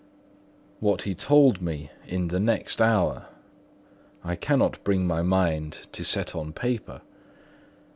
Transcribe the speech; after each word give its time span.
What 0.79 1.03
he 1.03 1.13
told 1.13 1.61
me 1.61 1.91
in 2.07 2.29
the 2.29 2.39
next 2.39 2.81
hour, 2.81 3.27
I 4.23 4.35
cannot 4.35 4.83
bring 4.83 5.05
my 5.05 5.21
mind 5.21 5.85
to 5.91 6.03
set 6.03 6.33
on 6.35 6.53
paper. 6.53 7.03